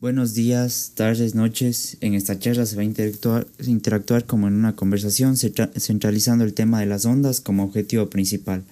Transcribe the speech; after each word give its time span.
Buenos 0.00 0.34
días, 0.34 0.92
tardes, 0.94 1.34
noches. 1.34 1.96
En 2.00 2.14
esta 2.14 2.38
charla 2.38 2.66
se 2.66 2.76
va 2.76 2.82
a 2.82 2.84
interactuar, 2.84 3.48
interactuar 3.66 4.26
como 4.26 4.46
en 4.46 4.54
una 4.54 4.76
conversación, 4.76 5.36
centralizando 5.36 6.44
el 6.44 6.54
tema 6.54 6.78
de 6.78 6.86
las 6.86 7.04
ondas 7.04 7.40
como 7.40 7.64
objetivo 7.64 8.08
principal. 8.08 8.62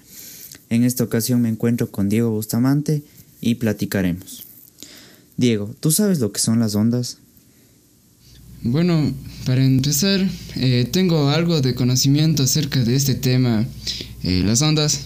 En 0.70 0.84
esta 0.84 1.02
ocasión 1.02 1.42
me 1.42 1.48
encuentro 1.48 1.90
con 1.90 2.08
Diego 2.08 2.30
Bustamante 2.30 3.02
y 3.40 3.56
platicaremos. 3.56 4.44
Diego, 5.36 5.74
¿tú 5.80 5.90
sabes 5.90 6.20
lo 6.20 6.30
que 6.30 6.38
son 6.38 6.60
las 6.60 6.76
ondas? 6.76 7.18
Bueno, 8.62 9.12
para 9.46 9.64
empezar, 9.64 10.24
eh, 10.54 10.88
tengo 10.92 11.30
algo 11.30 11.60
de 11.60 11.74
conocimiento 11.74 12.44
acerca 12.44 12.84
de 12.84 12.94
este 12.94 13.16
tema, 13.16 13.66
eh, 14.22 14.44
las 14.46 14.62
ondas. 14.62 15.00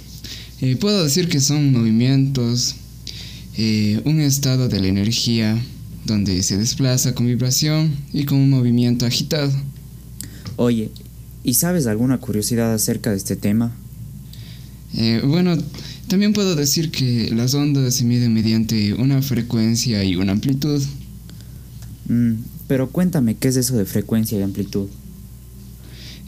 Eh, 0.61 0.77
puedo 0.77 1.03
decir 1.03 1.31
que 1.31 1.41
son 1.41 1.73
movimientos, 1.73 2.75
un 4.05 4.21
estado 4.21 4.69
de 4.69 4.81
la 4.81 4.89
energía, 4.89 5.59
donde 6.11 6.43
se 6.43 6.59
desplaza 6.59 7.15
con 7.15 7.27
vibración 7.27 7.97
y 8.13 8.25
con 8.25 8.39
un 8.39 8.51
movimiento 8.51 9.07
agitado. 9.07 9.53
Oye, 10.57 10.91
¿y 11.45 11.55
sabes 11.55 11.87
alguna 11.87 12.19
curiosidad 12.19 12.75
acerca 12.75 13.11
de 13.11 13.17
este 13.17 13.37
tema? 13.37 13.73
Eh, 14.95 15.23
bueno, 15.25 15.57
también 16.09 16.33
puedo 16.33 16.57
decir 16.57 16.91
que 16.91 17.31
las 17.33 17.55
ondas 17.55 17.95
se 17.95 18.05
miden 18.05 18.35
mediante 18.35 18.93
una 18.95 19.23
frecuencia 19.23 20.03
y 20.03 20.17
una 20.17 20.33
amplitud. 20.33 20.83
Mm, 22.09 22.33
pero 22.67 22.91
cuéntame, 22.91 23.37
¿qué 23.37 23.49
es 23.49 23.57
eso 23.57 23.77
de 23.77 23.85
frecuencia 23.85 24.39
y 24.39 24.43
amplitud? 24.43 24.89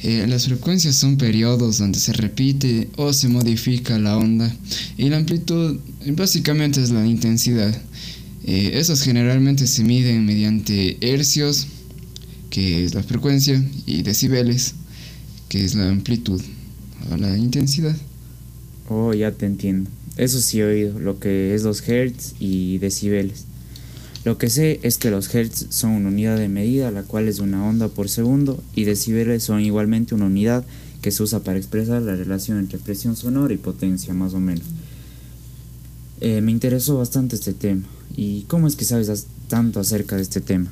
Eh, 0.04 0.26
las 0.28 0.46
frecuencias 0.46 0.96
son 0.96 1.16
periodos 1.16 1.78
donde 1.78 1.98
se 1.98 2.12
repite 2.12 2.88
o 2.96 3.12
se 3.12 3.28
modifica 3.28 3.98
la 3.98 4.16
onda 4.16 4.52
y 4.96 5.08
la 5.08 5.16
amplitud 5.16 5.78
básicamente 6.16 6.82
es 6.82 6.90
la 6.90 7.06
intensidad. 7.06 7.76
Eh, 8.44 8.72
esos 8.74 9.02
generalmente 9.02 9.66
se 9.66 9.84
miden 9.84 10.26
mediante 10.26 10.98
hercios, 11.00 11.66
que 12.50 12.84
es 12.84 12.94
la 12.94 13.02
frecuencia, 13.02 13.62
y 13.86 14.02
decibeles, 14.02 14.74
que 15.48 15.64
es 15.64 15.74
la 15.74 15.88
amplitud 15.88 16.40
o 17.10 17.16
la 17.16 17.36
intensidad. 17.36 17.96
Oh, 18.88 19.14
ya 19.14 19.32
te 19.32 19.46
entiendo. 19.46 19.90
Eso 20.16 20.40
sí 20.40 20.60
he 20.60 20.64
oído, 20.64 20.98
lo 20.98 21.18
que 21.18 21.54
es 21.54 21.62
los 21.62 21.86
hertz 21.88 22.34
y 22.38 22.78
decibeles. 22.78 23.46
Lo 24.24 24.38
que 24.38 24.50
sé 24.50 24.78
es 24.82 24.98
que 24.98 25.10
los 25.10 25.34
hertz 25.34 25.66
son 25.70 25.92
una 25.92 26.08
unidad 26.08 26.38
de 26.38 26.48
medida, 26.48 26.90
la 26.90 27.02
cual 27.02 27.28
es 27.28 27.38
una 27.38 27.66
onda 27.66 27.88
por 27.88 28.08
segundo, 28.08 28.62
y 28.74 28.84
decibeles 28.84 29.42
son 29.42 29.60
igualmente 29.60 30.14
una 30.14 30.26
unidad 30.26 30.64
que 31.00 31.10
se 31.10 31.22
usa 31.22 31.40
para 31.40 31.58
expresar 31.58 32.02
la 32.02 32.14
relación 32.14 32.58
entre 32.58 32.78
presión 32.78 33.16
sonora 33.16 33.52
y 33.54 33.56
potencia, 33.56 34.14
más 34.14 34.34
o 34.34 34.40
menos. 34.40 34.64
Eh, 36.24 36.40
me 36.40 36.52
interesó 36.52 36.98
bastante 36.98 37.34
este 37.34 37.52
tema. 37.52 37.82
¿Y 38.16 38.42
cómo 38.42 38.68
es 38.68 38.76
que 38.76 38.84
sabes 38.84 39.26
tanto 39.48 39.80
acerca 39.80 40.14
de 40.14 40.22
este 40.22 40.40
tema? 40.40 40.70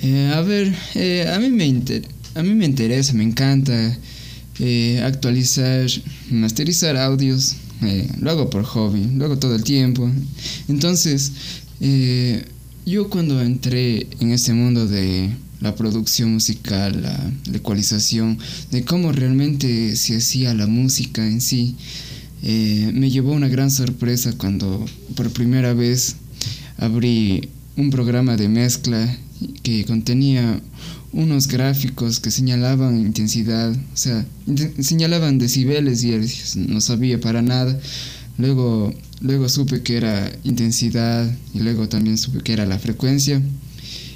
Eh, 0.00 0.30
a 0.32 0.40
ver, 0.40 0.72
eh, 0.94 1.28
a, 1.28 1.40
mí 1.40 1.50
me 1.50 1.64
a 2.36 2.42
mí 2.44 2.54
me 2.54 2.64
interesa, 2.64 3.12
me 3.12 3.24
encanta 3.24 3.98
actualizar, 5.04 5.88
masterizar 6.30 6.96
audios. 6.96 7.56
lo 8.20 8.30
hago 8.30 8.50
por 8.50 8.62
hobby, 8.62 9.04
lo 9.16 9.24
hago 9.24 9.36
todo 9.36 9.56
el 9.56 9.64
tiempo. 9.64 10.08
Entonces, 10.68 11.32
yo 12.86 13.10
cuando 13.10 13.42
entré 13.42 14.06
en 14.20 14.30
este 14.30 14.52
mundo 14.52 14.86
de 14.86 15.30
la 15.60 15.74
producción 15.74 16.34
musical, 16.34 17.02
la, 17.02 17.32
la 17.50 17.56
ecualización, 17.56 18.38
de 18.70 18.84
cómo 18.84 19.10
realmente 19.10 19.96
se 19.96 20.18
hacía 20.18 20.54
la 20.54 20.68
música 20.68 21.26
en 21.26 21.40
sí, 21.40 21.74
eh, 22.42 22.90
me 22.92 23.10
llevó 23.10 23.32
una 23.32 23.48
gran 23.48 23.70
sorpresa 23.70 24.32
cuando 24.36 24.84
por 25.14 25.30
primera 25.30 25.74
vez 25.74 26.16
abrí 26.76 27.48
un 27.76 27.90
programa 27.90 28.36
de 28.36 28.48
mezcla 28.48 29.16
que 29.62 29.84
contenía 29.84 30.60
unos 31.12 31.46
gráficos 31.46 32.20
que 32.20 32.30
señalaban 32.30 32.98
intensidad, 32.98 33.72
o 33.72 33.96
sea, 33.96 34.24
señalaban 34.80 35.38
decibeles 35.38 36.02
y 36.04 36.58
no 36.66 36.80
sabía 36.80 37.20
para 37.20 37.42
nada. 37.42 37.78
Luego, 38.38 38.92
luego 39.20 39.48
supe 39.48 39.82
que 39.82 39.96
era 39.98 40.32
intensidad 40.42 41.30
y 41.54 41.60
luego 41.60 41.88
también 41.88 42.16
supe 42.16 42.40
que 42.42 42.54
era 42.54 42.66
la 42.66 42.78
frecuencia. 42.78 43.42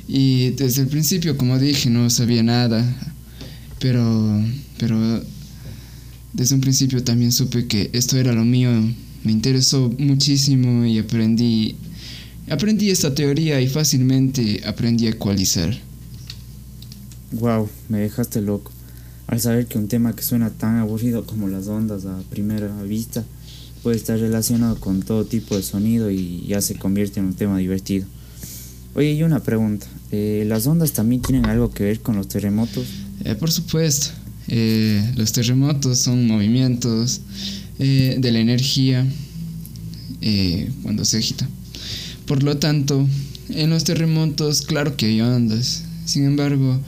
Y 0.09 0.51
desde 0.51 0.83
el 0.83 0.89
principio, 0.89 1.37
como 1.37 1.59
dije, 1.59 1.91
no 1.91 2.09
sabía 2.09 2.43
nada, 2.43 2.83
pero, 3.79 4.43
pero 4.79 5.23
desde 6.37 6.55
un 6.55 6.61
principio 6.61 7.03
también 7.03 7.33
supe 7.33 7.67
que 7.67 7.89
esto 7.95 8.19
era 8.19 8.35
lo 8.35 8.45
mío. 8.45 8.71
Me 9.25 9.33
interesó 9.33 9.91
muchísimo 9.99 10.85
y 10.85 10.99
aprendí 10.99 11.77
aprendí 12.51 12.91
esta 12.91 13.15
teoría 13.15 13.61
y 13.61 13.69
fácilmente 13.69 14.63
aprendí 14.67 15.07
a 15.07 15.11
ecualizar. 15.11 15.75
Wow, 17.33 17.69
me 17.89 18.01
dejaste 18.01 18.43
loco. 18.43 18.71
Al 19.27 19.41
saber 19.41 19.67
que 19.67 19.79
un 19.79 19.89
tema 19.89 20.15
que 20.15 20.23
suena 20.23 20.51
tan 20.51 20.77
aburrido 20.77 21.25
como 21.25 21.49
las 21.49 21.69
ondas 21.69 22.05
a 22.05 22.21
primera 22.31 22.83
vista 22.83 23.25
puede 23.83 23.97
estar 23.97 24.19
relacionado 24.19 24.79
con 24.79 25.03
todo 25.03 25.25
tipo 25.25 25.57
de 25.57 25.63
sonido 25.63 26.11
y 26.11 26.45
ya 26.47 26.61
se 26.61 26.77
convierte 26.77 27.19
en 27.19 27.27
un 27.27 27.35
tema 27.35 27.57
divertido. 27.57 28.07
Oye, 28.95 29.13
y 29.13 29.23
una 29.23 29.41
pregunta. 29.41 29.87
Eh, 30.13 30.45
¿Las 30.47 30.67
ondas 30.67 30.93
también 30.93 31.23
tienen 31.23 31.47
algo 31.47 31.71
que 31.71 31.85
ver 31.85 32.01
con 32.01 32.17
los 32.17 32.29
terremotos? 32.29 32.87
Eh, 33.25 33.35
por 33.35 33.51
supuesto. 33.51 34.11
Eh, 34.49 35.13
los 35.17 35.33
terremotos 35.33 35.99
son 35.99 36.27
movimientos 36.27 37.21
eh, 37.79 38.17
de 38.19 38.33
la 38.33 38.39
energía 38.39 39.07
eh, 40.21 40.71
cuando 40.83 41.05
se 41.05 41.19
agita. 41.19 41.49
Por 42.27 42.43
lo 42.43 42.57
tanto, 42.59 43.07
en 43.49 43.71
los 43.71 43.85
terremotos, 43.85 44.63
claro 44.63 44.97
que 44.97 45.07
hay 45.07 45.21
ondas. 45.21 45.85
Sin 46.05 46.25
embargo, 46.25 46.81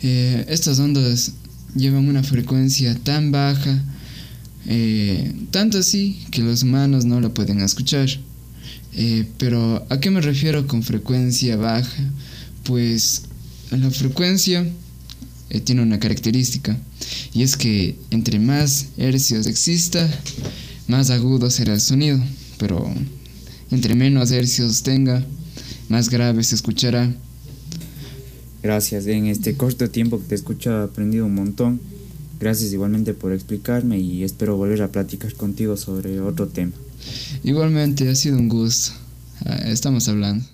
estas 0.00 0.78
ondas 0.78 1.32
llevan 1.74 2.08
una 2.08 2.22
frecuencia 2.22 2.94
tan 2.94 3.30
baja, 3.32 3.82
tanto 5.50 5.78
así 5.78 6.24
que 6.30 6.42
los 6.42 6.62
humanos 6.62 7.04
no 7.04 7.20
la 7.20 7.28
pueden 7.28 7.60
escuchar. 7.60 8.08
pero 9.38 9.86
¿a 9.90 10.00
qué 10.00 10.10
me 10.10 10.20
refiero 10.20 10.66
con 10.66 10.82
frecuencia 10.82 11.56
baja? 11.56 12.10
Pues 12.64 13.22
la 13.70 13.90
frecuencia 13.90 14.66
eh, 15.50 15.60
tiene 15.60 15.82
una 15.82 15.98
característica 15.98 16.76
y 17.32 17.42
es 17.42 17.56
que 17.56 17.96
entre 18.10 18.38
más 18.38 18.86
hercios 18.96 19.46
exista, 19.46 20.08
más 20.88 21.10
agudo 21.10 21.50
será 21.50 21.74
el 21.74 21.80
sonido, 21.80 22.20
pero 22.58 22.92
entre 23.70 23.94
menos 23.94 24.30
hercios 24.30 24.82
tenga, 24.82 25.24
más 25.88 26.08
grave 26.08 26.42
se 26.42 26.54
escuchará. 26.54 27.12
Gracias, 28.62 29.06
en 29.06 29.26
este 29.26 29.54
corto 29.56 29.88
tiempo 29.90 30.18
que 30.18 30.26
te 30.26 30.34
escucho 30.34 30.70
he 30.70 30.84
aprendido 30.84 31.26
un 31.26 31.34
montón. 31.34 31.80
Gracias 32.38 32.72
igualmente 32.72 33.12
por 33.12 33.32
explicarme 33.32 33.98
y 33.98 34.24
espero 34.24 34.56
volver 34.56 34.82
a 34.82 34.92
platicar 34.92 35.34
contigo 35.34 35.76
sobre 35.76 36.20
otro 36.20 36.48
tema. 36.48 36.72
Igualmente, 37.44 38.08
ha 38.08 38.14
sido 38.14 38.38
un 38.38 38.48
gusto. 38.48 38.92
Ah, 39.44 39.56
estamos 39.66 40.08
hablando. 40.08 40.44